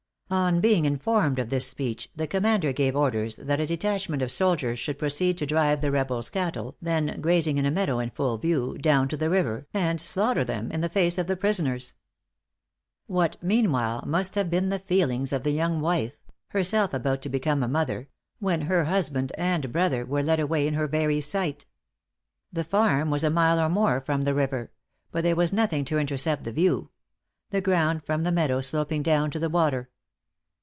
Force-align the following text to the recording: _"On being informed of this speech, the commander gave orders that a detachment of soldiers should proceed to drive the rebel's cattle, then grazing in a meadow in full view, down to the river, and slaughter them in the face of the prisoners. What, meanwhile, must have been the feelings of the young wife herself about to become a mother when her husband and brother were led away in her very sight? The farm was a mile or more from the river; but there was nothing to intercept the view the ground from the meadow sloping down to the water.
_"On 0.33 0.61
being 0.61 0.85
informed 0.85 1.39
of 1.39 1.49
this 1.49 1.67
speech, 1.67 2.09
the 2.15 2.25
commander 2.25 2.71
gave 2.71 2.95
orders 2.95 3.35
that 3.35 3.59
a 3.59 3.65
detachment 3.65 4.21
of 4.21 4.31
soldiers 4.31 4.79
should 4.79 4.97
proceed 4.97 5.37
to 5.39 5.45
drive 5.45 5.81
the 5.81 5.91
rebel's 5.91 6.29
cattle, 6.29 6.77
then 6.81 7.19
grazing 7.19 7.57
in 7.57 7.65
a 7.65 7.69
meadow 7.71 7.99
in 7.99 8.11
full 8.11 8.37
view, 8.37 8.77
down 8.77 9.09
to 9.09 9.17
the 9.17 9.29
river, 9.29 9.67
and 9.73 9.99
slaughter 9.99 10.45
them 10.45 10.71
in 10.71 10.79
the 10.79 10.87
face 10.87 11.17
of 11.17 11.27
the 11.27 11.35
prisoners. 11.35 11.95
What, 13.07 13.35
meanwhile, 13.43 14.05
must 14.07 14.35
have 14.35 14.49
been 14.49 14.69
the 14.69 14.79
feelings 14.79 15.33
of 15.33 15.43
the 15.43 15.51
young 15.51 15.81
wife 15.81 16.13
herself 16.47 16.93
about 16.93 17.21
to 17.23 17.27
become 17.29 17.61
a 17.61 17.67
mother 17.67 18.07
when 18.39 18.61
her 18.63 18.85
husband 18.85 19.33
and 19.37 19.69
brother 19.73 20.05
were 20.05 20.23
led 20.23 20.39
away 20.39 20.65
in 20.65 20.75
her 20.75 20.87
very 20.87 21.19
sight? 21.19 21.65
The 22.53 22.63
farm 22.63 23.09
was 23.09 23.25
a 23.25 23.29
mile 23.29 23.59
or 23.59 23.67
more 23.67 23.99
from 23.99 24.21
the 24.21 24.33
river; 24.33 24.71
but 25.11 25.23
there 25.25 25.35
was 25.35 25.51
nothing 25.51 25.83
to 25.83 25.99
intercept 25.99 26.45
the 26.45 26.53
view 26.53 26.89
the 27.49 27.59
ground 27.59 28.05
from 28.05 28.23
the 28.23 28.31
meadow 28.31 28.61
sloping 28.61 29.03
down 29.03 29.29
to 29.31 29.37
the 29.37 29.49
water. 29.49 29.89